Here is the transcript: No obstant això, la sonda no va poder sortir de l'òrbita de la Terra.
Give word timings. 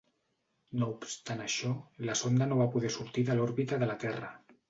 No 0.83 0.87
obstant 0.93 1.43
això, 1.43 1.73
la 2.09 2.15
sonda 2.23 2.49
no 2.53 2.59
va 2.63 2.67
poder 2.77 2.93
sortir 2.97 3.27
de 3.27 3.37
l'òrbita 3.41 3.83
de 3.85 3.91
la 3.93 4.01
Terra. 4.05 4.35